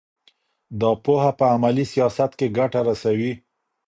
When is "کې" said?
2.39-2.47